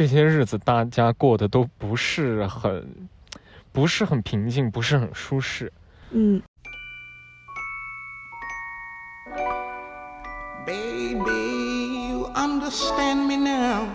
[0.00, 3.06] 这些日子大家过得都不是很，
[3.70, 5.70] 不是很平静，不是很舒适。
[6.10, 6.40] 嗯。
[10.64, 13.86] Baby, you understand me now.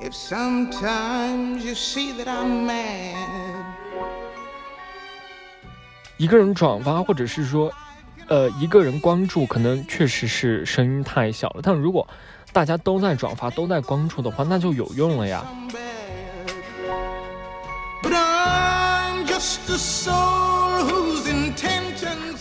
[0.00, 3.16] If sometimes you see that I'm mad.
[6.16, 7.72] 一个人转发，或者是说，
[8.28, 11.60] 呃，一个人关注，可能确实是声音太小了。
[11.60, 12.06] 但如果
[12.54, 15.44] 大家都在转发，都在关注的话，那就有用了呀。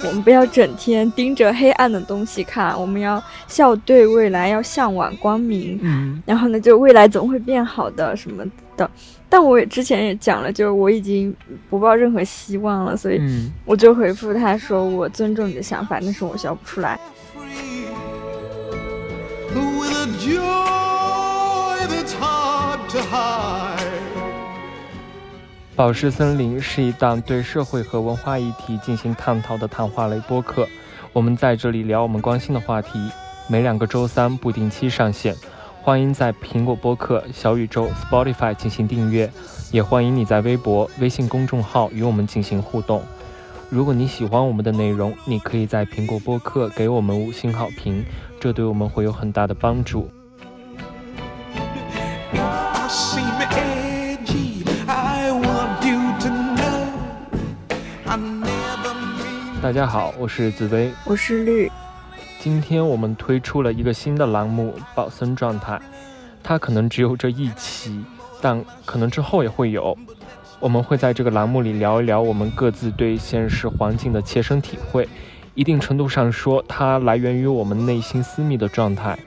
[0.06, 5.80] 我们不要整天盯着黑暗的东西看，我们要笑对未来，要向往光明。
[5.82, 8.46] 嗯，然后呢，就未来总会变好的什么
[8.78, 8.88] 的。
[9.28, 11.36] 但我也之前也讲了，就是我已经
[11.72, 17.00] 不抱任何希望了，所以嗯，我就回复他说我尊重你的想法，但是我笑不出来。
[25.76, 30.68] 宝石森林是一档对社会和文化议题进行探讨的谈话类播客。
[31.14, 33.10] 我们在这里聊我们关心的话题，
[33.48, 35.34] 每两个周三不定期上线。
[35.82, 39.32] 欢迎在苹果播客、小宇宙、Spotify 进行订阅，
[39.72, 43.02] 也欢迎你在微博、微信公众号与我们进行互动。
[43.70, 48.06] 如果你喜欢我们的内容，你可以在苹果播客给我们五星好评，
[48.44, 50.12] 这对我们会有很大的帮助。
[59.62, 60.92] 大家好，我是紫薇。
[61.06, 61.72] 我是绿，
[62.42, 65.82] 今天我们推出了一个新的栏目“保森状态”，
[66.44, 68.04] 它可能只有这一期，
[68.42, 69.98] 但可能之后也会有。
[70.60, 75.08] 我们会在这个栏目里聊一聊我们各自对现实环境的切身体会，
[75.56, 79.18] 一定程度上说，它来源于我们内心私密的状态，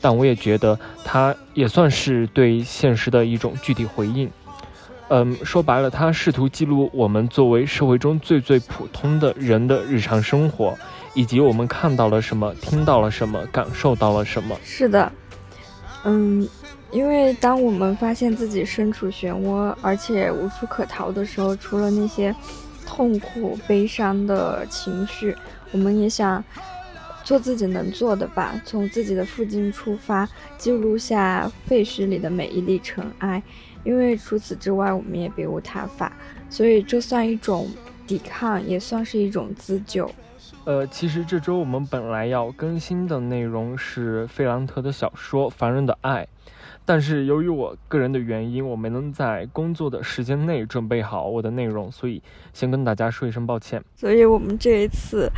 [0.00, 4.30] 但我也觉得它也算是对现实的一种具体回应。
[5.08, 10.76] 嗯，说白了，它试图记录我们作为社会中最最普通的人的日常生活。
[11.12, 14.56] 以及我们看到了什么，听到了什么，感受到了什么。
[14.62, 15.10] 是的，
[16.04, 16.48] 嗯，
[16.92, 22.32] 因为当我们发现自己身处漩涡，而且无处可逃的时候，除了那些
[22.86, 25.36] 痛苦、悲伤的情绪，
[25.72, 26.42] 我们也想
[27.22, 33.42] 做自己能做的吧，从自己的附近出发，记录下废墟里的每一粒尘埃。
[33.82, 36.12] 因为除此之外，我们也别无他法，
[36.50, 37.66] 所以这算一种
[38.06, 40.10] 抵抗，也算是一种自救。
[40.64, 46.22] 呃，其实这周我们本来要更新的内容是费兰特的小说《凡人的爱》，
[46.84, 53.82] 但是由于我个人的原因，我没能在工作的时间内准备好我的内容，所以先跟大家说一声抱歉。
[53.96, 55.30] 所以我们这一次，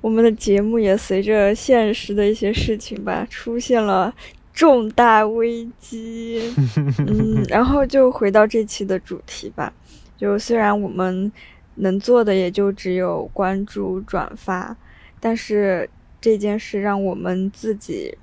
[0.00, 4.14] 我们的节目也随着现实的一些事情吧，出现了
[4.52, 6.54] 重大危机。
[7.06, 9.72] 嗯，然后就回到这期的主题吧，
[10.16, 11.32] 就虽然我们。
[11.76, 14.76] 能做的也就只有关注、转发，
[15.18, 15.88] 但是
[16.20, 18.14] 这件事让我们自己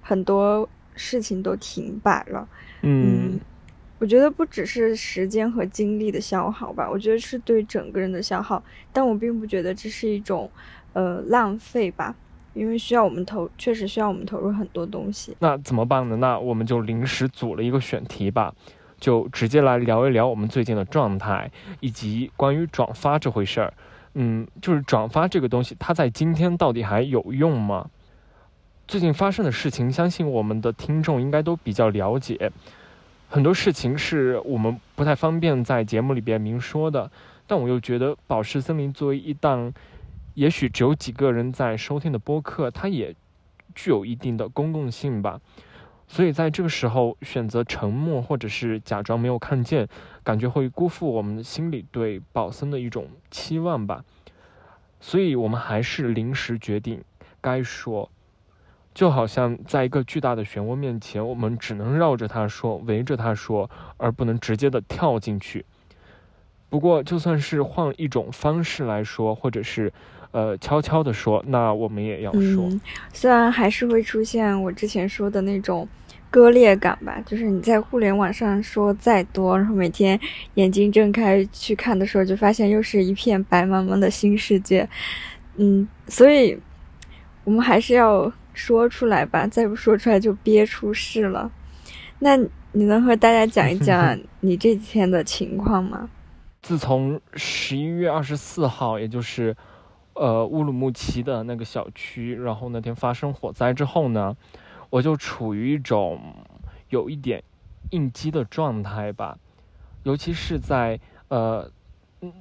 [0.00, 2.48] 很多事情都停摆了。
[2.82, 3.40] 嗯，嗯
[3.98, 8.62] 我觉得不只是时间和精力的消耗吧，我觉得是对整个人的消耗。
[8.92, 10.50] 但我并不觉得这是一种
[10.92, 12.14] 呃浪费吧，
[12.54, 15.36] 因为需要我们投，确实需要我们投入很多东西。
[15.38, 16.16] 那怎么办呢？
[16.16, 18.54] 那我们就临时组了一个选题吧。
[18.98, 23.74] 就直接来聊一聊我们最近的状态，以及关于转发这回事儿。
[24.14, 27.90] 嗯，就是转发这个东西，它在今天到底还有用吗？
[28.88, 32.52] 最近发生的事情，相信我们的听众应该都比较了解。
[33.28, 37.10] 很多事情是我们不太方便在节目里边明说的，
[37.46, 39.72] 但我又觉得《宝石森林》作为一档
[40.34, 43.14] 也许只有几个人在收听的播客，它也
[43.74, 45.40] 具有一定的公共性吧。
[46.06, 49.88] 所以在这个时候选择沉默，或者是假装没有看见，
[50.22, 54.04] 感觉会辜负我们心里对宝森的一种期望吧。
[55.00, 57.02] 所以我们还是临时决定
[57.40, 58.10] 该说，
[58.94, 65.64] 就好像在一个巨大的漩涡面前，我们只能绕着它说，围着它说，而不能直接的跳进去。
[66.68, 69.92] 不过就算是换一种方式来说，或者是
[70.30, 72.68] 呃悄悄的说，那我们也要说。
[73.12, 75.88] 虽然还是会出现我之前说的那种。
[76.30, 80.18] 割裂感吧，就是你在互联网上说再多，然后每天
[80.54, 84.88] 眼睛睁开去看的时候，就发现又是一片白茫茫的新世界。
[85.56, 86.58] 嗯，所以
[87.44, 91.50] 我们还是要说出来吧，再不说出来就憋出事了。
[92.18, 92.36] 那
[92.72, 96.08] 你能和大家讲一讲 你这几天的情况吗？
[96.62, 99.56] 自从十一月二十四号，也就是
[100.14, 104.36] 呃乌鲁木齐的那个小区，然后那天发生火灾之后呢？
[104.90, 106.20] 我就处于一种
[106.90, 107.42] 有一点
[107.90, 109.38] 应激的状态吧，
[110.02, 111.70] 尤其是在呃，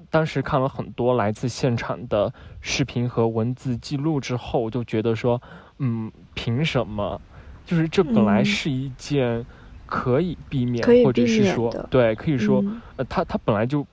[0.10, 5.42] 当时看了很多来自现场的视频和文字记录之后，我就觉得说，
[5.84, 7.20] 嗯，凭什么？
[7.66, 9.44] 就是这本来是一件
[9.88, 12.64] 可以避免，或者是说，对，可以说，
[12.98, 13.86] 呃，它它本来就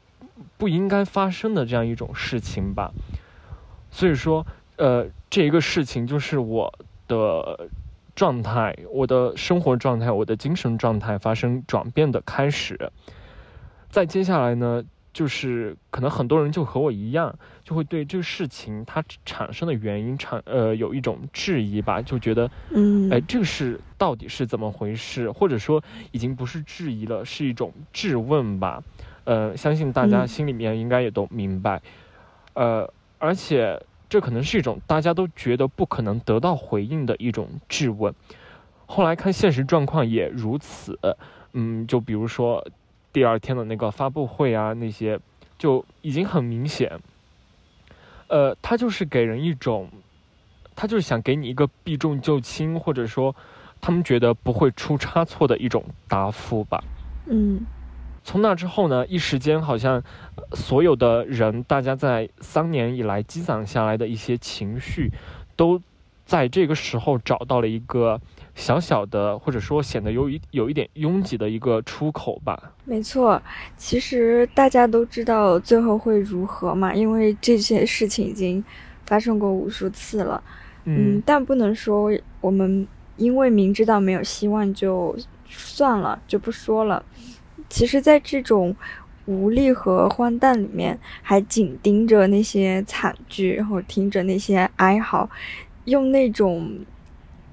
[0.58, 2.93] 不应该发生的这样一种事情吧。
[3.90, 4.46] 所以说，
[4.76, 6.70] 呃，这一个事情就是我
[7.06, 7.69] 的
[8.14, 12.93] 状态，我的生活状态，我的精神状态发生转变的开始。
[13.88, 14.84] 在接下来呢？
[15.19, 25.29] 就是可能很多人就和我一样，就会对这个事情它产生的原因产呃有一种质疑吧，就觉得，嗯，哎，这个是到底是怎么回事？
[25.29, 25.82] 或者说
[26.12, 28.81] 已经不是质疑了，是一种质问吧。
[29.25, 31.82] 呃，相信大家心里面应该也都明白。
[32.53, 32.88] 呃，
[33.19, 38.15] 而且这可能是一种大家都觉得不可能得到回应的一种质问。
[38.87, 40.97] 后来看现实状况也如此。
[41.55, 42.65] 嗯，就比如说。
[43.19, 45.19] 第二天的那个发布会啊，那些
[45.59, 47.00] 就已经很明显，
[48.29, 49.91] 呃，他就是给人一种，
[50.76, 53.35] 他就是想给你一个避重就轻，或者说
[53.81, 56.81] 他们觉得不会出差错的一种答复吧。
[57.26, 57.67] 嗯，
[58.23, 60.00] 从那之后呢，一时间好像
[60.53, 65.11] 所有的人，大家在三年以来积攒下来的一些情绪，
[65.56, 65.82] 都
[66.28, 68.20] 在这个时候找到了一个。
[68.54, 72.72] 小小的，或者说显得有一有一点拥挤的一个出口吧。
[72.84, 73.40] 没错，
[73.76, 78.64] 其实大家都知道最后会如何嘛，因为这些事情已经
[79.06, 80.42] 发生过无数次了。
[80.86, 82.10] 嗯，但不能说
[82.40, 82.84] 我们
[83.16, 85.16] 因为明知道没有希望就
[85.48, 87.04] 算了就不说了。
[87.69, 88.74] 其实，在这种
[89.26, 95.31] 无力和荒诞里面，还紧盯着那些惨剧，然后听着那些哀嚎，
[95.88, 96.85] 用那种。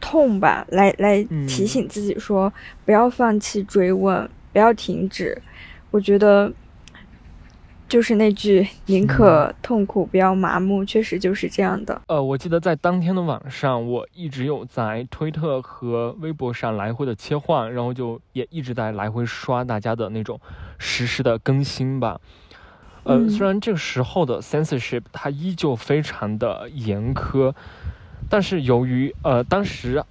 [0.01, 2.51] 痛吧，来来提醒自己说，
[2.85, 5.41] 不要放弃追问，不要停止。
[5.89, 6.53] 我觉得，
[7.89, 11.99] 就是那句“宁可痛苦，不要麻木”，确实就是这样的。
[12.05, 20.39] 呃，我记得在当天的晚上，我一直有在推特和微博上来回的切换，然后就也一直在来回刷大家的那种
[20.77, 22.19] 实时的更新吧。
[23.05, 27.55] 呃，虽然这个时候的 censorship 它依旧非常的严苛。
[28.29, 30.03] 但是由于呃当时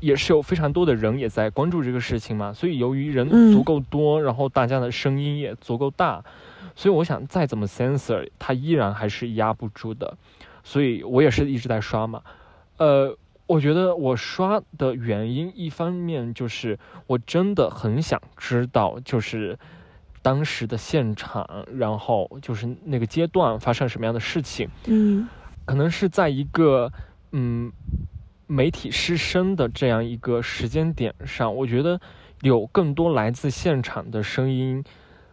[0.00, 6.24] 也是有非常多的人也在关注这个事情嘛，所以由于人足够多，然后大家的声音也足够大，
[6.74, 10.16] 所以我想再怎么 censor，它依然还是压不住的。
[10.64, 12.20] 所以我也是一直在刷嘛。
[12.78, 13.16] 呃，
[13.46, 19.56] 我觉得我刷的原因，一方面就是我真的很想知道，就是
[20.20, 24.68] 当时的现场，然后就是那个阶段发生什么样的事情。
[24.86, 25.28] 嗯，
[25.64, 26.92] 可能是在一个。
[27.32, 27.72] 嗯，
[28.46, 32.00] 媒体失声的这样一个时间点上，我觉得
[32.42, 34.84] 有更多来自现场的声音，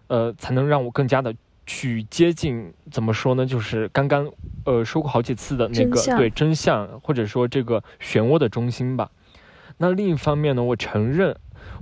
[0.07, 1.35] 呃，才能让我更加的
[1.65, 2.73] 去接近。
[2.89, 3.45] 怎么说呢？
[3.45, 4.31] 就是刚刚
[4.65, 9.11] 呃说过好几次的那个对真相，或者说这个漩涡的中心吧。
[9.77, 11.35] 那另一方面呢，我承认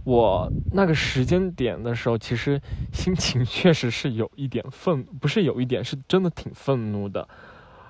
[0.04, 2.62] 我那个时间点的时候，其实
[2.92, 7.28] 心情 确实是有一点愤，不是有一点，是真的挺愤怒的。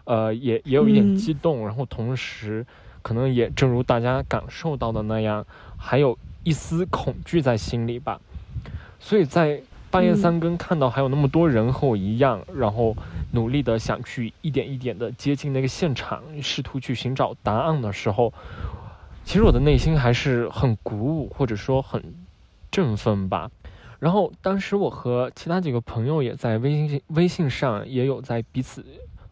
[0.08, 2.66] 呃，也也有一点激动，然后同时，
[3.02, 5.46] 可能也正如大家感受到的那样，
[5.78, 8.22] 还有一丝恐惧在心里吧。
[9.02, 9.62] 所以在
[9.92, 12.96] 半夜三更看到还有那么多人和我一样，然后
[13.32, 18.32] 努力的想去一点一点的接近那个现场，试图去寻找答案的时候，
[19.26, 22.02] 其实我的内心还是很鼓舞，或者说很
[22.72, 23.52] 振奋吧。
[24.00, 28.86] 然后当时我和其他几个朋友也在微信微信上也有在彼此。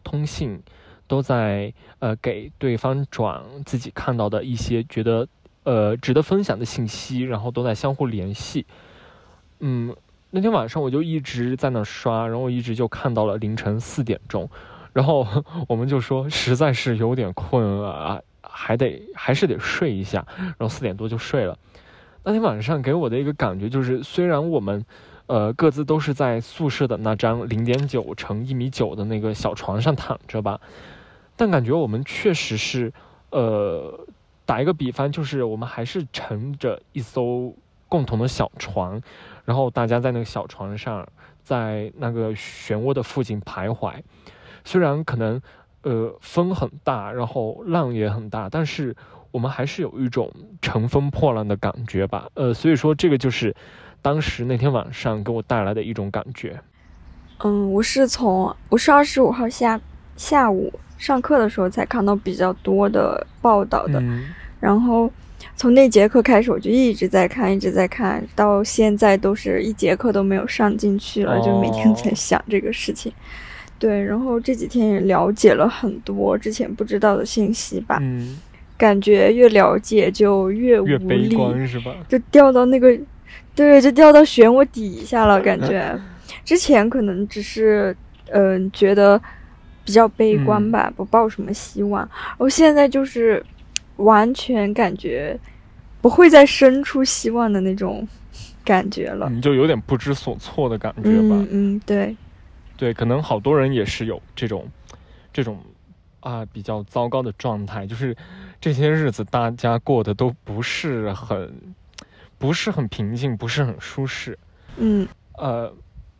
[0.06, 0.62] 通信
[1.08, 5.26] 都在呃给对方转自己看到的一些觉得
[5.64, 8.64] 呃值得分享的信息，然后都在相互联系。
[9.58, 9.92] 嗯，
[10.30, 14.48] 那天晚上我就一直在那刷，然后一直就看到了凌晨四点钟，
[14.92, 15.26] 然后
[15.66, 21.58] 我们就说实在是有点困啊，还得还是得睡一下，然后四点多就睡了。
[22.22, 24.86] 那天晚上给我的一个感觉就是，虽然我们。
[25.26, 30.60] 呃，各自都是在宿舍的那张零点九乘一米九的那个小床上躺着吧，
[31.34, 32.92] 但感觉我们确实是，
[33.30, 34.06] 呃，
[34.44, 37.52] 打一个比方，就是我们还是乘着一艘
[37.88, 39.02] 共同的小船，
[39.44, 41.04] 然后大家在那个小船上，
[41.42, 43.94] 在那个漩涡的附近徘徊。
[44.64, 45.42] 虽然可能，
[45.82, 48.94] 呃，风很大，然后浪也很大，但是
[49.32, 52.28] 我们还是有一种乘风破浪的感觉吧。
[52.34, 53.52] 呃，所以说这个就是。
[54.06, 56.56] 当时那天晚上给我带来的一种感觉，
[57.42, 59.80] 嗯，我是从我是二十五号下
[60.16, 64.00] 下午上课的时候才看到比较多的报道的，
[64.60, 65.10] 然后
[65.56, 73.12] 从那节课开始，我就一直在看，一直在看，到现在都是一节课都没有上进去了，就每天在想这个事情。
[73.76, 77.98] 对，然后这几天也了解了很多之前不知道的信息吧。
[78.00, 78.38] 嗯，
[78.76, 81.92] 感觉越了解就越无越悲力，观是吧？
[82.08, 82.96] 就掉到那个，
[83.54, 85.40] 对，就掉到漩涡底下了。
[85.40, 85.98] 感觉
[86.44, 87.96] 之前可能只是
[88.30, 89.20] 嗯、觉得
[89.84, 92.08] 比较悲观吧，不抱什么希望。
[92.38, 93.40] 我现在就是
[93.96, 95.38] 完全感觉
[96.00, 98.06] 不会再生出希望的那种
[98.64, 99.30] 感觉了。
[99.30, 101.36] 你就有点不知所措的感觉吧？
[101.38, 102.16] 嗯嗯，对，
[102.76, 104.68] 对，可能好多人也是有这种
[105.32, 105.58] 这种
[106.18, 108.14] 啊比较糟糕的状态，就是
[108.60, 111.48] 这些日子大家过得都不是很
[112.38, 114.38] 不是很平静，不是很舒适。
[114.76, 115.06] 嗯
[115.38, 115.72] 呃，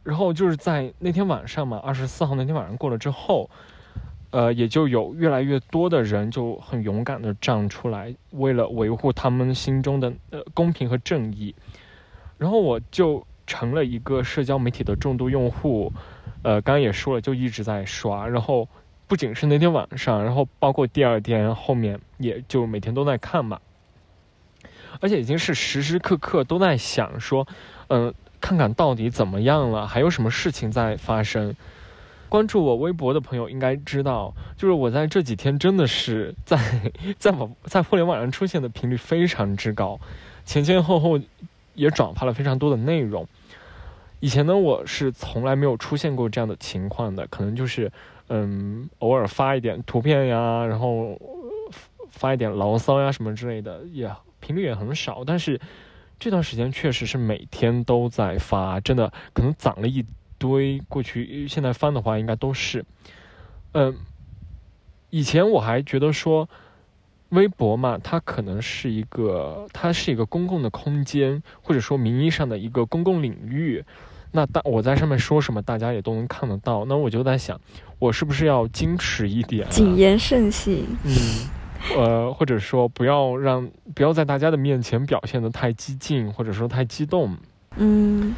[0.02, 3.48] 然后就是在那天晚上嘛，二十四号那天晚上过了之后，
[4.30, 11.54] 呃，也就有越来越多的人就很勇敢的站出来，为了维护他们心中的呃公平和正义。
[12.38, 15.92] 然后我就成了一个社交媒体的重度用户，
[16.42, 18.26] 呃，刚刚也说了，就一直在刷。
[18.26, 18.68] 然后
[19.06, 23.58] 不仅是那天晚上，然后包括第二天后面，也就每天都在看嘛。
[25.00, 27.46] 而且已经是时时刻刻都在想说，
[27.88, 31.54] 嗯、看看到底怎么样了，还有什么事情在发生。
[32.28, 36.58] 关注我微博的朋友应该知道，就是我在这几天真的是在
[37.18, 39.98] 在网在互联网上出现的频率非常之高，
[40.44, 41.20] 前前后后
[41.74, 43.26] 也转发了非常多的内容。
[44.18, 47.92] 以前呢，我是从来没有出现过这样的情况的，可能就是
[48.28, 51.16] 嗯，偶尔发一点图片呀，然后
[52.10, 54.10] 发一点牢骚呀什么之类的，也
[54.46, 55.24] 频率也很少。
[55.24, 55.60] 但是
[56.18, 60.04] 这段时间确实是每天都在发，真的可能攒了一
[60.38, 60.80] 堆。
[60.88, 62.84] 过去现在翻的话，应该都是，
[63.72, 63.96] 嗯，
[65.10, 66.48] 以前我还觉得说。
[67.30, 73.84] 微博嘛，它可能是一个，它是一个公共的空间，或者说名义上的一个公共领域。
[74.30, 76.84] 那大我在上面说什么，大家也都能看得到。
[76.84, 77.60] 那我就在想，
[77.98, 79.70] 我是不是要矜持一点、啊？
[79.70, 80.86] 谨言慎行。
[81.02, 81.10] 嗯，
[81.94, 87.36] 呃，或者说不要让不要在大家的面前表现得太激进，或者说太激动。
[87.76, 88.34] 嗯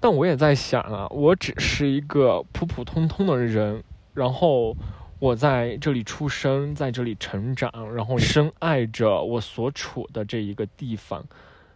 [0.00, 3.82] 但我也在想啊，我只是一个普普通通的人，
[4.14, 4.76] 然后
[5.20, 11.24] 我在这里出生，在这里成长，然后深爱着我所处的这一个地方。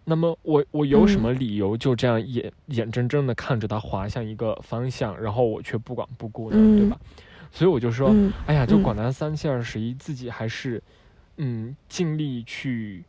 [0.05, 6.57] 那么我我有什么理由就这样眼、眼睁睁的看着它滑向一个方向，然后我却不管不顾呢？
[6.59, 6.99] 嗯对吧？
[7.51, 10.83] 所以我就说，嗯哎呀，就嗯管他三七二十一，自己还是
[11.37, 13.05] 嗯尽力去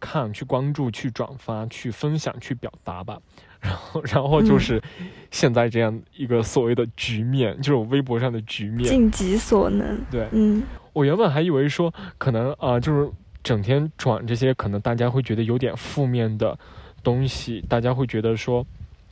[0.00, 3.18] 看、去关注、去转发、去分享、去表达吧。
[3.64, 4.82] 然后，然后就嗯是
[5.30, 8.86] 现在这样一个所谓的局面，就是我微博上的局面。
[8.86, 9.98] 尽己所能。
[10.10, 10.62] 对嗯
[10.92, 13.10] 我原本还以为说，可能啊、就是
[13.42, 16.58] 整天转这些，可能大家会觉得有点负面的
[17.02, 18.64] 东西，大家会觉得说，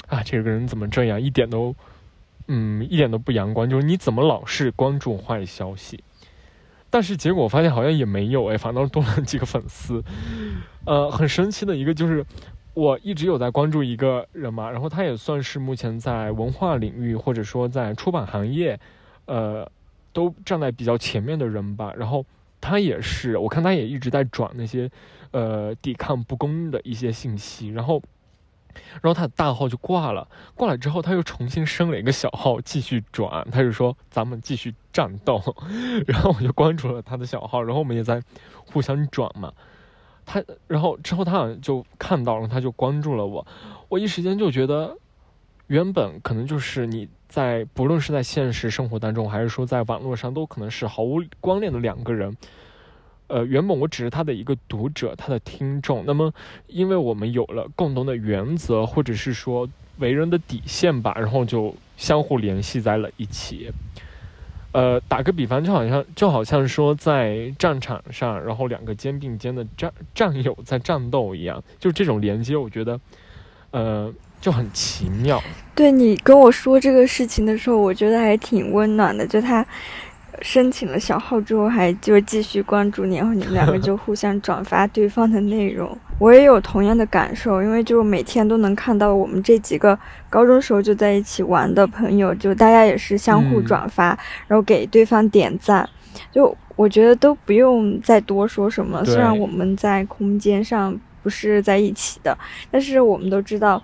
[0.09, 1.75] 啊，这个人怎么这样，一点都，
[2.55, 6.05] 嗯，一点都不阳光，就是你怎么老是关注坏消息？
[6.91, 10.05] 但是结果我发现好像也没有哎，反倒多了几个粉丝。
[10.85, 12.23] 呃，很神奇的一个就是，
[12.75, 18.79] 我一直有在关注一个人嘛，然后他也算是目前在文化领域或者说在出版行业，
[19.25, 19.67] 呃，
[20.13, 21.95] 都站在比较前面的人吧。
[21.97, 22.23] 然后
[22.61, 24.91] 他也是，我看他也一直在转那些
[25.31, 28.03] 呃抵抗不公的一些信息，然后。
[29.01, 35.43] 然后他的大号就挂了，挂了之后他又重新升了一个小号继续转，他就说咱们继续战斗，
[36.07, 38.23] 然后我就关注了他的小号，然后我们也在
[38.55, 39.53] 互相转嘛。
[40.25, 43.47] 他然后之后他好像就看到了，他就关注了我，
[43.89, 44.97] 我一时间就觉得，
[45.67, 52.37] 原本可能就是你在不论是在现实生活当中，还是说在网络上，都可能是毫无关联的两个人。
[53.33, 56.05] 呃，原本我只是他的一个读者，他的听众。
[56.07, 56.31] 那么，
[56.67, 59.67] 因为我们有了共同的原则，或者是说
[59.99, 63.71] 为人的底线吧，然后就相互联系在了一起。
[64.73, 73.01] 呃，打个比方，就好像就好像说在战场上，然后两个肩并肩的战战友在战斗一样，就这种连接，我觉得，
[73.71, 74.13] 呃，
[74.43, 75.43] 就很奇妙。
[75.75, 79.27] 对你跟我说这个事情的时候，我觉得还挺温暖的。
[79.27, 79.67] 就他
[80.43, 85.97] 申请了小号之后，还就继续关注你，然后你们两个 就互相转发对方的内容。
[86.19, 95.89] 我也有同样的感受，因为就每天都能看到我们这几个高中时候就在一起玩的朋友，就大家也是相互嗯转发，然后给对方点赞。
[96.31, 99.05] 就我觉得都不用再多说什么。
[99.05, 102.37] 虽然我们在空间上不是在一起的，
[102.71, 103.83] 但是我们都知道。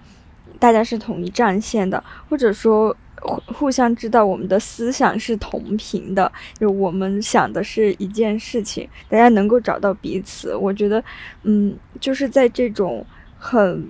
[0.58, 10.54] 大家是统一战线的，或者说互互相知道我们的思想是同频的，就我们想的是一件事情，大家能够找到彼此。
[10.54, 11.02] 我觉得，
[11.42, 13.04] 嗯，就是在这种
[13.38, 13.88] 很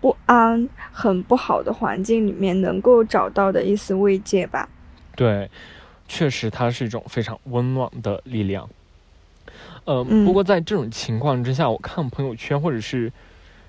[0.00, 4.68] 不安、很不好的环境里面，能够找到的一丝慰藉吧。
[5.16, 5.50] 对，
[6.06, 8.68] 确实它是一种非常温暖的力量。
[9.84, 13.12] 呃，嗯不过在这种情况之下，我看朋友圈或者是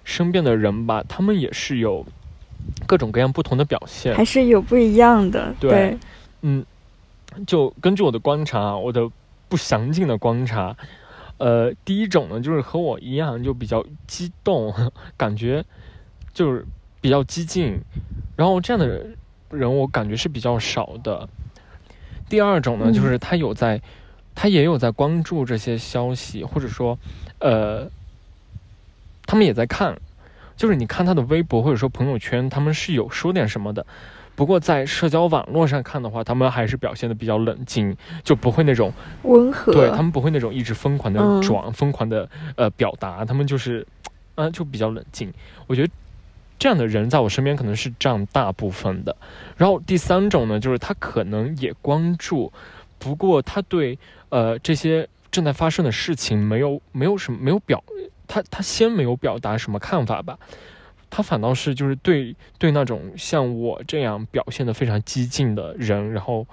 [0.07, 2.05] 身边的人吧，他们也是有
[2.85, 4.15] 各种各样不同的表现。
[4.15, 5.53] 还是有不一样的。
[5.59, 5.97] 对对，
[6.43, 6.65] 嗯，
[7.45, 9.05] 就根据我的观察，我的
[9.49, 10.73] 不详尽的观察，
[11.39, 14.73] 呃，第一种呢，就是和我一样，就比较激动，
[15.17, 15.61] 感觉
[16.33, 16.65] 就是
[17.01, 17.77] 比较激进，
[18.37, 19.05] 然后这样的
[19.51, 21.27] 人，我感觉是比较少的。
[22.29, 23.81] 第二种呢，嗯就是他有在，
[24.33, 26.97] 他也有在关注这些消息，或者说，
[27.39, 27.89] 呃，
[29.27, 29.95] 他们也在看，
[30.55, 33.85] 就是你看他的微博或者说朋友圈，他们是有说点什么的。
[34.35, 38.93] 不过在社交网络上看的话，他们还是表现的比较冷静，就不会那种
[39.23, 39.73] 温和。
[39.73, 43.85] 对他们不会那种一直疯狂的嗯转、疯狂的呃表达，他们就是，
[44.35, 45.33] 呃，就比较冷静。
[45.65, 45.91] 我觉得
[46.59, 49.15] 这样的人在我身边可能是占大部分的。
[49.57, 52.53] 然后第三种呢，就是他可能也关注，
[52.99, 53.97] 不过他对
[54.29, 57.83] 呃这些正在发生的事情没有没有什么没有表，
[58.27, 60.37] 他他先没有表达什么看法吧。
[61.09, 66.45] 他反倒是就是对对那种像我这样表现的非常激进的人，然后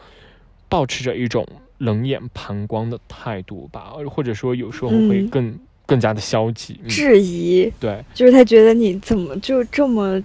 [0.68, 1.44] 保持着一种
[1.78, 6.78] 冷眼旁观的态度吧，或者说有时候会嗯更、更加的消极。
[6.84, 10.22] 嗯、质疑，对就是他觉得你怎么就这么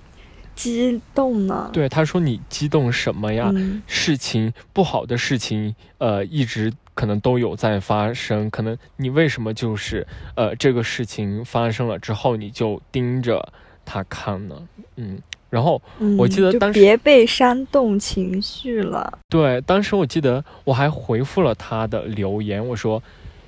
[0.60, 1.70] 激动呢？
[1.72, 3.50] 对，他说你激动什么呀？
[3.56, 8.50] 嗯事情不好的事情，呃，一直可能都有在发生。
[8.50, 13.54] 可能你为什么就是呃这个事情发生了之后，你就盯着
[13.86, 14.56] 他看呢？
[14.98, 15.18] 嗯，
[15.50, 19.18] 然后嗯，我记得当时别被煽动情绪了。
[19.30, 23.02] 对，当时我记得我还回复了他的留言，我说，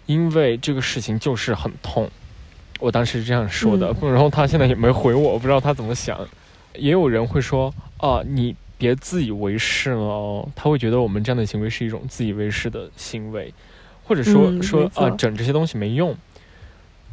[0.05, 2.09] 因为这个事情就是很痛，
[2.79, 3.93] 我当时是这样说的。
[4.01, 6.17] 然后他现在也没回我，我不知道他怎么想。
[6.75, 13.53] 也有人会说，啊，你别自以为是了哦，他会觉得我们这样的行为是一种自以为是的行为，
[14.03, 16.15] 或者说、嗯说啊，整这些东西没用。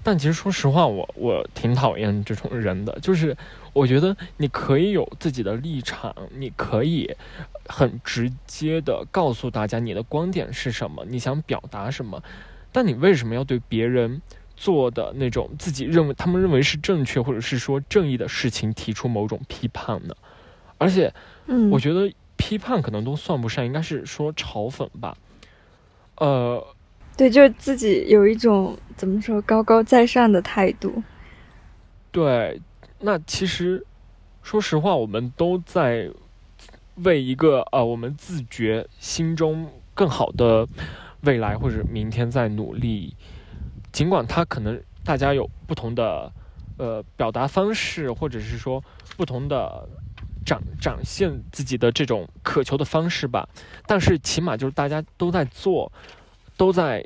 [0.03, 3.37] 但其实说实话，我我挺讨厌这种人的，就是
[3.75, 7.15] 我觉得你可以有自己的立场，你可以
[7.67, 12.23] 很直接的告诉大家你的观点是什么，你想表达什么，
[12.73, 14.23] 但你为什么要对别人
[14.59, 20.15] 做的那种自己认为他们认为是正确或者是说正义的事情提出某种批判呢？
[20.79, 21.15] 而且
[21.47, 25.17] 嗯，我觉得批判可能都算不上，应该是说嘲讽吧。
[26.17, 26.67] 呃，
[27.17, 31.03] 对，就是自己有一种怎么说高高在上的态度。
[32.11, 32.61] 对，
[32.99, 33.87] 那其实
[34.43, 36.11] 说实话，我们都在
[36.97, 40.67] 为一个呃我们自觉心中更好的
[41.21, 43.15] 未来或者明天在努力。
[43.99, 46.33] 尽管他可能大家有不同的
[46.77, 48.81] 呃表达方式，或者是说
[49.17, 49.89] 不同的
[50.47, 53.49] 展展现自己的这种渴求的方式吧，
[53.89, 55.91] 但是起码就是大家都在做，
[56.57, 57.05] 都在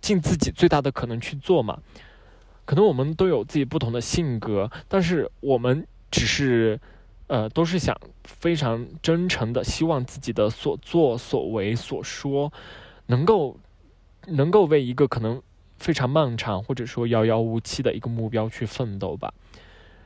[0.00, 1.78] 尽自己最大的可能去做嘛。
[2.64, 6.80] 可能我们都有自己不同的性格，但是我们只是，
[7.26, 7.94] 呃，都是想
[8.24, 12.50] 非常真诚的，希望自己的所作所为所说，
[13.04, 13.58] 能够
[14.26, 15.42] 能够为一个可能
[15.78, 19.32] 非常漫长或者说遥遥无期的一个目标去奋斗吧。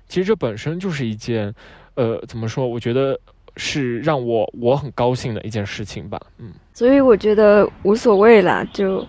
[0.09, 1.55] 其实这本身就是一件，
[1.95, 2.67] 呃，怎么说？
[2.67, 3.19] 我觉得
[3.57, 6.21] 是让我我很高兴的一件事情吧。
[6.39, 9.07] 嗯，所以我觉得无所谓啦，就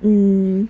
[0.00, 0.68] 嗯，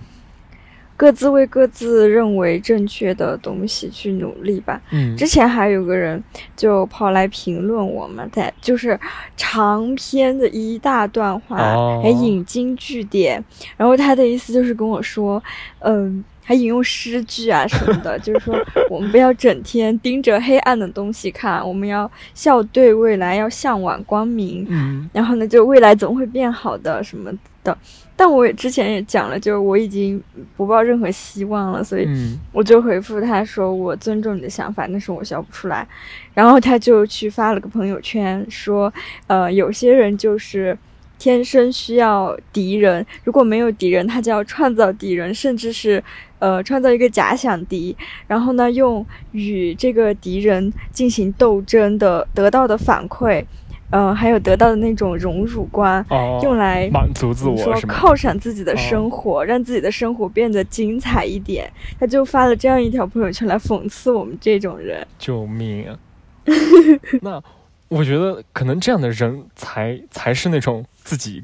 [1.01, 4.79] 各自为各自认为正确的东西去努力吧。
[4.91, 6.23] 嗯之前还有个人
[6.55, 8.99] 就跑来评论我们，在就是
[9.35, 13.43] 长篇的一大段话，哦还引经据典，
[13.75, 15.41] 然后他的意思就是跟我说，
[15.79, 16.23] 嗯。
[16.43, 18.53] 还引用诗句啊什么的，就是说
[18.89, 24.65] 我们不要整天盯着黑暗的东西看，我们要笑对未来，要向往光明。
[24.67, 27.31] 嗯然后呢，就未来总会变好的什么
[27.63, 27.77] 的。
[28.21, 30.21] 但我也之前也讲了，就是我已经
[30.55, 35.87] 不抱任何希望了，所以嗯我就回复他说我尊重你的想法，但是我笑不出来。
[36.35, 38.93] 然后他就去发了个朋友圈说，
[39.25, 40.77] 呃，有些人就是
[41.17, 46.03] 天生需要敌人，如果没有敌人，他就要创造敌人，甚至是
[46.37, 53.43] 呃创造一个假想敌，然后呢用与这个敌人进行斗争的得到的反馈。
[53.91, 57.57] 呃，还有得到的那种荣辱观，哦，用来满足自我？
[57.57, 61.71] 犒赏自己的哦生活，让自己的生活变得精彩一点。
[61.99, 65.05] 他就发了这样一条朋友圈来讽刺我们这种人。
[65.19, 65.99] 救命啊！
[67.21, 67.41] 那
[67.89, 71.43] 我觉得可能这样的人才才是那种自己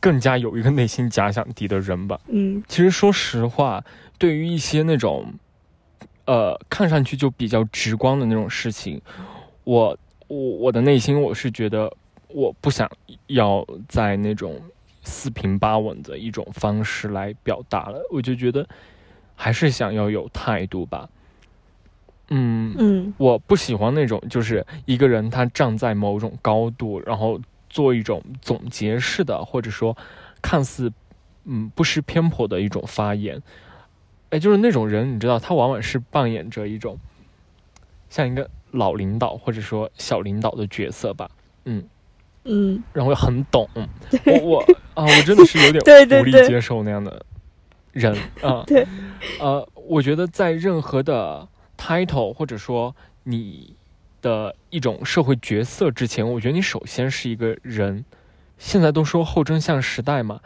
[0.00, 2.18] 更加有一个内心假想敌的人吧。
[2.28, 3.84] 嗯其实说实话，
[4.18, 5.26] 对于一些那种
[6.24, 9.00] 呃看上去就比较直观的那种事情，
[9.64, 9.96] 我
[10.28, 11.92] 我我的内心我是觉得
[12.28, 12.90] 我不想
[13.26, 14.60] 要在那种
[15.02, 18.66] 四平八稳的一种方式来表达了，我就觉得
[19.34, 21.08] 还是想要有态度吧。
[22.28, 29.96] 嗯，嗯我不喜欢那种就是一个人他站在某种高度，然后做一种总结式的，或者说
[30.40, 30.90] 看似
[31.44, 33.42] 嗯不失偏颇的一种发言。
[34.30, 36.98] 哎，就是那种人，你知道，他往往是扮演着一种
[38.08, 41.30] 像一个老领导或者说小领导的角色吧。
[41.64, 41.84] 嗯，
[42.44, 43.68] 嗯，然后很懂。
[44.26, 44.60] 我我
[44.94, 47.24] 啊，我真的是有点 无力接受那样的
[47.92, 48.62] 人啊。
[48.68, 48.86] 对，
[49.40, 53.74] 呃，我觉得在任何的 title 或者说你
[54.20, 58.04] 的一种社会角色之前，我觉得你首先是一个人。
[58.56, 60.40] 现在都说后真相时代嘛，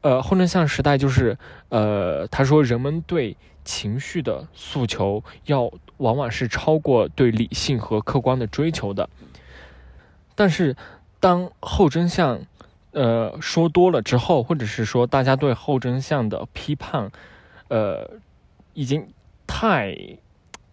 [0.00, 1.36] 呃，后真相时代就是
[1.68, 5.70] 呃，他说人们对情绪的诉求要
[6.02, 9.08] 往往是超过对理性和客观的追求的。
[10.34, 10.76] 但是，
[11.20, 12.40] 当后真相，
[12.90, 17.10] 呃，说多了之后，或者是说大家对后真相的批判，
[17.68, 18.10] 呃，
[18.74, 19.08] 已经
[19.46, 19.94] 太、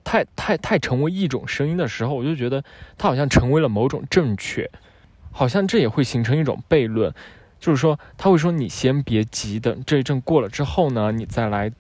[0.04, 2.64] 太、太、太成为一种声音的时候，我就觉得
[2.98, 4.72] 它好像成为了某种正确，
[5.32, 7.14] 好像这也会形成一种悖论，
[7.60, 11.72] 就是说他会说你先别急，等这一阵过了之后呢，你再来，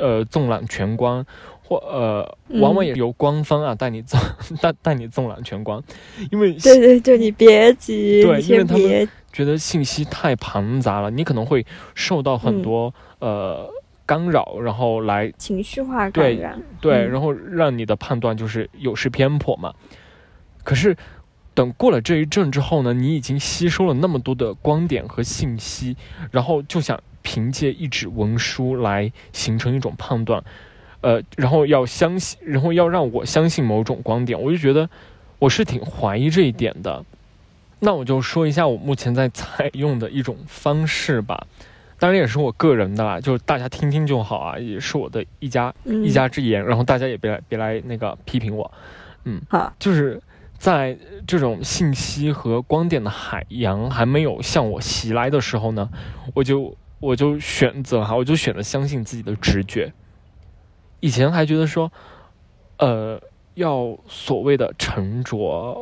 [0.00, 1.26] 呃，纵览全观。
[1.66, 4.20] 或呃，往往嗯也由官方啊带你纵
[4.60, 5.82] 带带你纵览全光，
[6.30, 12.62] 因为对对对，你别急，对因为他们觉得信息太庞杂了，你可能会受到很嗯。
[12.62, 13.70] 多、呃
[14.06, 16.62] 干扰，然后来情绪化对感染。
[16.78, 17.10] 对，嗯。
[17.10, 19.72] 然后让你的判断就是有失偏颇嘛。
[20.62, 20.94] 可是
[21.54, 25.96] 等过了这一阵之后呢，你已经吸收了那么多的观点和信息，
[26.30, 30.44] 然后就想凭借一纸文书来形成一种判断，
[31.04, 34.88] 呃，然后要相信，然后要让我相信某种观点，我就觉得
[35.38, 37.04] 我是挺怀疑这一点的。
[37.80, 41.46] 那我就说一下我目前在采用的一种方式吧，
[41.98, 48.70] 当然也是我个人的啦，就是大家听听就好啊，也是我的一家嗯一家之言，然后大家也别来别来那个批评我，
[49.50, 50.18] 好，就是
[50.56, 55.90] 在这种信息和光点的海洋还没有向我袭来的时候呢，
[56.32, 59.92] 我就我就选择哈，我就选择相信自己的直觉。
[61.04, 61.92] 以前还觉得说，
[62.78, 63.20] 呃，
[63.56, 65.36] 要所谓的沉着，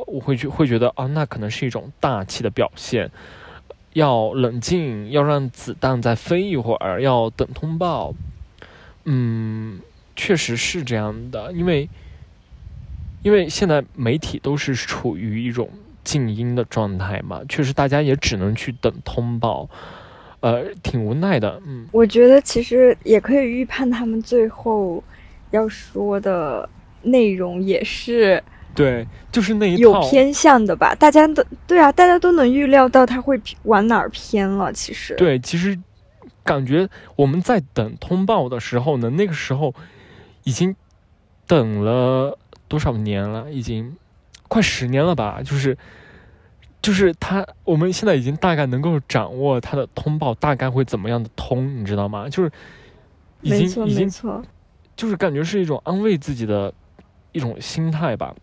[0.05, 3.09] 我会去会觉得啊，那可能是一种大气的表现。
[3.93, 8.13] 要冷静，要让子弹再飞一会儿，要等通报。
[9.05, 9.79] 嗯，
[10.13, 11.87] 确实是这样的，因为
[13.21, 15.69] 因为现在媒体都是处于一种
[16.03, 19.69] 静音的状态嘛，确实大家也只能去等通报，
[20.41, 21.61] 呃，挺无奈的。
[21.65, 25.01] 嗯，我觉得其实也可以预判他们最后
[25.53, 26.67] 要说的
[27.03, 28.43] 内容也是
[28.75, 29.81] 对，就是那一套。
[29.81, 30.95] 有偏向的吧？
[30.95, 34.73] 大家都对啊，大家都能预料到他会往哪儿偏了。
[34.73, 35.77] 其实，对，其实
[36.43, 39.75] 感觉我们在等通报的时候呢，那个时候
[40.43, 40.75] 已经
[41.45, 42.35] 等了
[42.67, 43.51] 多少年了？
[43.51, 43.95] 已经
[44.47, 45.41] 快十年了吧？
[45.43, 45.77] 就是
[46.81, 52.27] 就是他，我们现在已经大概能够掌握他的通报大概会怎么样的通，你知道吗？
[52.27, 52.51] 就是
[53.41, 54.43] 已没错经已经没错，
[54.95, 56.73] 就是感觉是一种安慰自己的
[57.31, 58.35] 一种心态吧。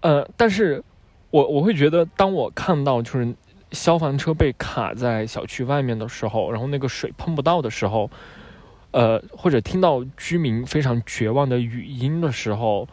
[0.00, 0.82] 呃，但是
[1.30, 3.34] 我我会觉得，当我看到就是
[3.72, 8.10] 消防车被卡在小区外面的时候，然后那个水碰不到的时候，
[8.92, 12.86] 呃，或者听到居民非常绝望的语音的时候，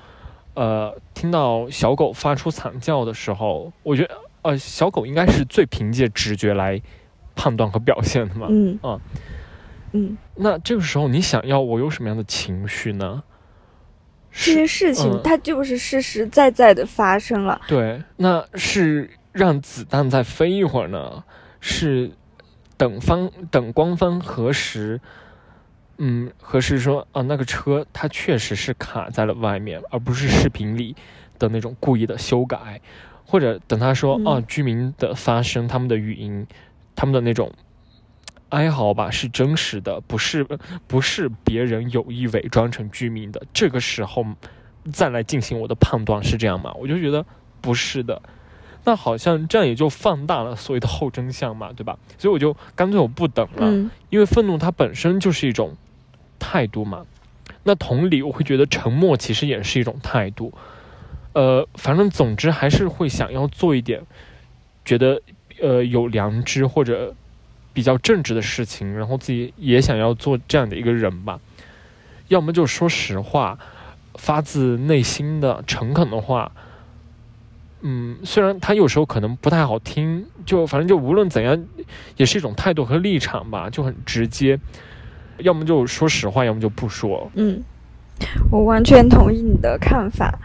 [0.53, 6.81] 呃，听到小狗发出惨叫的时候，我觉得呃，小狗应该是最凭借直觉来
[7.35, 8.47] 判断和表现的嘛。
[8.49, 8.99] 嗯啊嗯，
[10.35, 13.23] 那这个时候，你想要我有什么样的情绪呢？
[14.31, 17.59] 这些事情嗯它就是实实在在的发生了。
[17.67, 21.23] 对，那是让子弹再飞一会儿呢？
[21.59, 22.11] 是
[22.77, 25.01] 等方等官方核实，
[25.97, 30.95] 嗯，核实说啊，那个车它确实是卡在了外面，而不是视频里
[31.37, 32.79] 的那种故意的修改，
[33.25, 36.47] 或者等他说嗯啊，居民的发声，他们的语音，
[36.95, 37.51] 他们的那种。
[38.51, 40.45] 哀嚎吧是真实的，不是
[40.87, 43.41] 不是别人有意伪装成居民的。
[43.51, 44.25] 这个时候
[44.93, 46.71] 再来进行我的判断是这样吗？
[46.79, 47.25] 我就觉得
[47.59, 48.21] 不是的。
[48.83, 51.97] 那好像这样也就放大了所谓的后真相嘛，对吧？
[52.17, 55.75] 所以我就干脆我不等了，嗯因为愤怒它本身就是一种
[56.39, 57.05] 态度嘛。
[57.63, 60.51] 那同理，我会觉得沉默其实也是一种态度。
[61.33, 64.01] 呃，反正总之还是会想要做一点，
[64.83, 65.21] 觉得
[65.61, 67.13] 呃有良知或者
[67.73, 71.39] 比较正直的事情，然后自己也想要做这样的一个人吧。
[72.27, 73.57] 要么就说实话，
[74.15, 76.51] 发自内心的诚恳的话。
[77.83, 81.65] 嗯，虽然他有时候可能不太好听，就反正就无论怎样，
[82.15, 84.59] 也是一种态度和立场吧，就很直接。
[85.39, 87.31] 要么就说实话，要么就不说。
[87.33, 87.63] 嗯，
[88.51, 90.37] 我完全同意你的看法，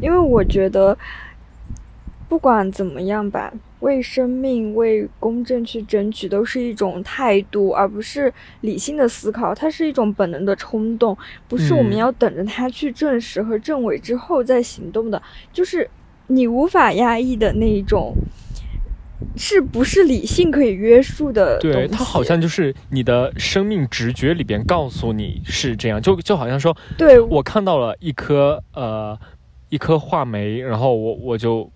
[0.00, 0.96] 因为我觉得
[2.28, 9.54] 不管怎么样吧，为生命、为公正去争取，都是一种态度，而不是理性的思考。
[9.54, 11.16] 它是一种本能的冲动，
[11.48, 15.88] 不是我们嗯要等着它去证实和证伪之后再行动的，就是
[16.26, 18.14] 你无法压抑的那一种。
[19.36, 21.58] 是不是理性可以约束的？
[21.58, 29.18] 对，它好像就是你的生命直觉里边告诉你是这样，就就好像说对我看到了一颗呃
[29.70, 31.70] 一颗话梅，然后我我就嗯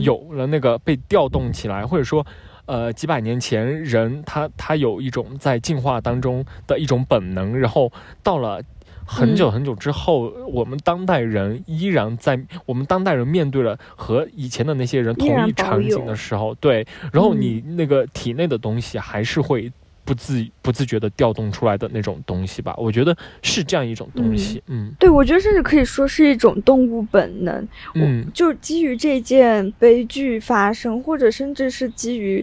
[0.00, 2.26] 有了那个被调动起来，或者说，
[2.66, 8.62] 呃，几百年前人他他有一种在进化当中的一种本能，然后到了
[9.04, 17.40] 很久嗯很久之后，我们当代人依然在我们当代人面对了和以前的那些人同一场景的时候，对，然后嗯。
[17.40, 19.72] 你那个体内的东西还是会。
[20.06, 24.92] 不自不自觉的调动出来的那种东西吧，我觉得是这样一种东西，嗯。
[24.98, 27.68] 对，我觉得甚至可以说是一种动物本能。
[27.94, 28.24] 嗯。
[28.32, 32.42] 就基于这件悲剧发生，或者甚至是基于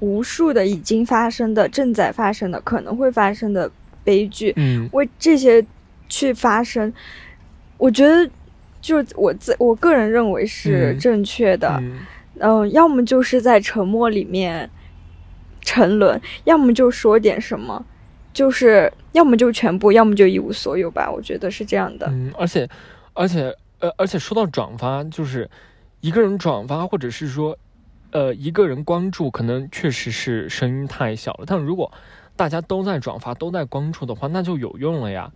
[0.00, 3.70] 无数的已经发生的、正在发生的、可能会发生的
[4.02, 4.88] 悲剧，嗯。
[4.92, 5.64] 为这些
[6.08, 6.90] 去发生，
[7.76, 8.28] 我觉得
[8.80, 10.98] 就我自我个人认为是嗯。
[10.98, 11.78] 正确的。
[11.82, 11.98] 嗯。
[12.40, 14.68] 嗯、要么就是在沉默里面
[15.64, 17.84] 沉沦，要么就说点什么，
[18.32, 21.10] 就是要么就全部，要么就一无所有吧。
[21.10, 22.06] 我觉得是这样的。
[22.10, 22.68] 嗯，而且，
[23.14, 25.50] 而且，呃，而且说到转发，就是
[26.00, 27.56] 一个人转发，或者是说，
[28.12, 31.44] 呃，一个人关注，可能确实是声音太小了。
[31.46, 31.90] 但如果
[32.36, 35.32] 大家都在转发，都在关注的话，那就有用了呀。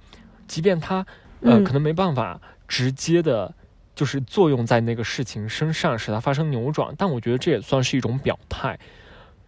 [0.46, 1.06] 即便他，
[1.40, 3.54] 呃，嗯可能没办法直接的，
[3.94, 8.78] 就是作用在那个事情身上，使它发生扭转，但我觉得这也算是一种表态。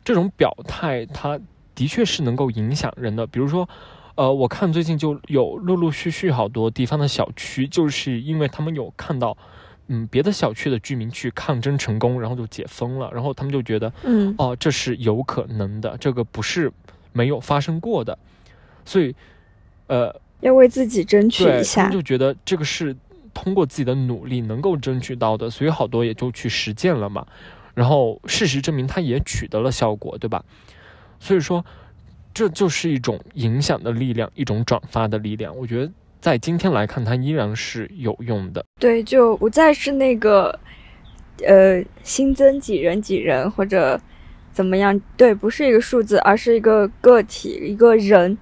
[0.04, 1.38] 这种表态，它
[1.74, 3.26] 的确是能够影响人的。
[3.26, 3.68] 比如说，
[4.14, 9.36] 呃，我看最近就有陆陆续续好多地方的小区，就是因为他们有看到，
[9.88, 16.70] 嗯，别的小区的居民去抗争成功，然后就解封了，然后他们就觉得，嗯哦，这是有可能的，这个不是
[17.12, 18.18] 没有发生过的，
[18.84, 19.14] 所以，
[19.86, 21.92] 呃，要为自己争取一下他们。
[21.92, 22.96] 就觉得这个是
[23.32, 27.26] 通过自己的努力能够争取到的，所以好多也就去实践了嘛。
[27.74, 30.44] 然后事实证明，它也取得了效果，对吧？
[31.18, 31.64] 所以说，
[32.32, 35.56] 这就是一种影响的力量，一种转发的力量。
[35.56, 38.64] 我觉得在今天来看，它依然是有用的。
[38.78, 40.58] 对，就不再是那个，
[41.46, 44.00] 呃，新增几人几人或者
[44.52, 48.36] 怎么样，对，不是一个数字，而是一个个体，一个人。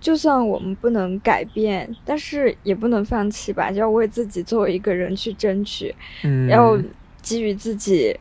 [0.00, 5.94] 就算我们不能改变，但是也不能放弃吧，就要为自己作为一个人去争取，
[6.24, 6.78] 嗯，要
[7.22, 8.14] 给予自己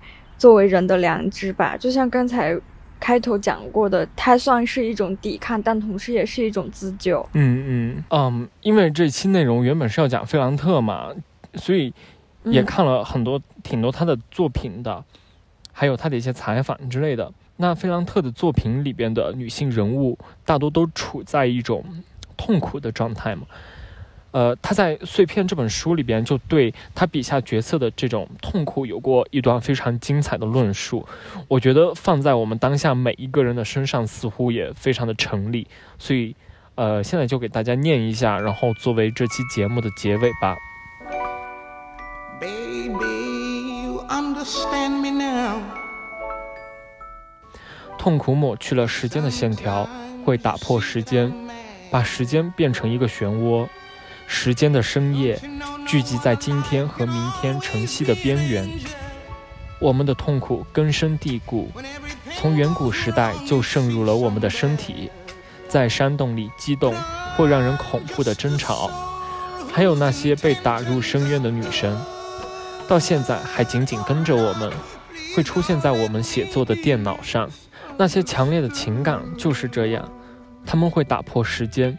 [0.44, 1.78] 作为人的良知吧。
[1.78, 2.54] 就像刚才
[3.00, 7.26] 开头讲过的，它算是一种抵抗，但同时也是一种自救。
[7.32, 11.14] 嗯嗯嗯，因为这期内容原本是要讲费兰特嘛，
[11.56, 11.94] 所以
[12.44, 15.02] 也嗯看了很多、挺多他的作品的，
[15.72, 17.32] 还有他的一些采访之类的。
[17.56, 21.86] 那费兰特的作品里边的女性人物大多都处在一种
[22.36, 23.44] 痛苦的状态嘛。
[24.34, 31.08] 呃，他在《碎片》这本书里边就对他笔下角色的这种痛苦有过一段非常精彩的论述。
[31.48, 35.68] 我觉得放在我们当下每一个人的身上，似乎也非常的成立。
[36.00, 36.36] 所以，
[36.74, 40.58] 呃，现在就给大家念一下，然后作为这期节目的结尾吧。
[42.42, 45.62] Baby, you understand me now.
[48.00, 49.88] 痛苦抹去了时间的线条，
[50.26, 51.32] 会打破时间，
[51.92, 53.68] 把时间变成一个漩涡。
[54.36, 55.40] 时间的深夜
[55.88, 58.68] 聚集在今天和明天晨曦的边缘。
[59.80, 61.70] 我们的痛苦根深蒂固，
[62.36, 65.10] 从远古时代就渗入了我们的身体，
[65.70, 66.96] 在山洞里激动
[67.38, 68.90] 或让人恐怖的争吵，
[69.72, 71.96] 还有那些被打入深渊的女神，
[72.88, 74.74] 到现在还紧紧跟着我们，
[75.36, 77.48] 会出现在我们写作的电脑上。
[77.98, 80.12] 那些强烈的情感就是这样，
[80.66, 81.96] 他们会打破时间。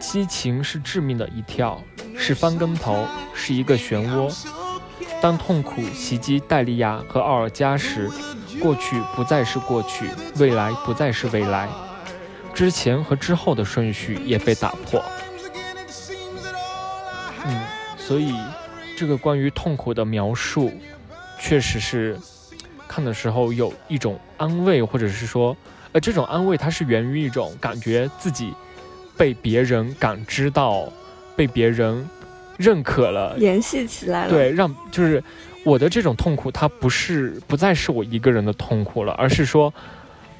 [0.00, 1.80] 激情是致命的一跳，
[2.16, 4.34] 是翻跟头，是一个漩涡。
[5.20, 8.10] 当痛苦袭击戴利亚和奥尔加时，
[8.60, 10.08] 过去不再是过去，
[10.38, 11.68] 未来不再是未来，
[12.54, 15.04] 之前和之后的顺序也被打破。
[17.44, 17.62] 嗯，
[17.98, 18.34] 所以
[18.96, 20.72] 这个关于痛苦的描述，
[21.38, 22.18] 确实是
[22.88, 25.54] 看的时候有一种安慰，或者是说，
[25.92, 28.54] 呃，这种安慰它是源于一种感觉自己
[29.20, 30.88] 被别人感知到，
[31.36, 32.08] 被别人。
[32.60, 34.30] 认可了，联系起来了。
[34.30, 35.24] 对，让就是
[35.64, 39.72] 我的这种痛苦，它不是不再是我一个人的痛苦了，而是说，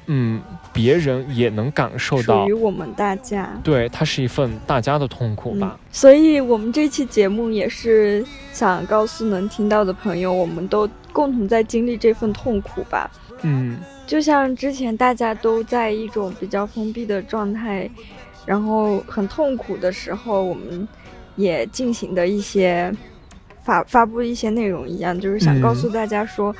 [0.05, 0.39] 嗯，
[0.71, 3.49] 别人也能感受到，属于我们大家。
[3.63, 5.79] 对，它是一份大家的痛苦吧。
[5.91, 13.09] 所以，我们这期节目也是想告诉能听到的朋友，我们都共同在经历这份痛苦吧。
[13.41, 17.89] 嗯，就像之前大家都在一种比较封闭的状态，
[18.45, 20.87] 然后很痛苦的时候，我们。
[21.37, 22.93] 也进行的一些
[23.63, 26.53] 发发布一些内容一样，就是想告诉大家说，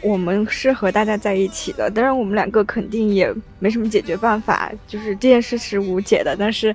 [0.00, 1.90] 我们是和大家在一起的。
[1.90, 6.34] 当然，我们两个肯定也没什么解决办法，就是这件事是无解的。
[6.36, 6.74] 但是，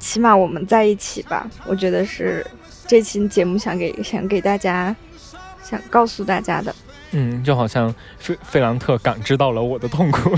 [0.00, 1.48] 起码我们在一起吧。
[1.66, 2.44] 我觉得是
[2.86, 4.96] 这期节目想给想给大家
[5.62, 6.74] 想告诉大家的。
[7.12, 10.34] 嗯，就好像费费兰特感知到了我的痛苦。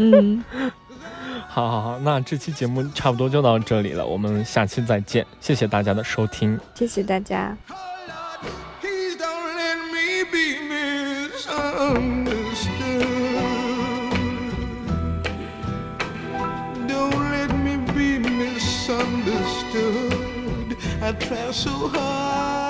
[0.00, 0.42] 嗯。
[1.54, 7.54] 好好好，那这期节目差不多就到这里了，我们下期再见，谢谢大家的收听，谢谢大家。
[21.04, 22.61] I try so hard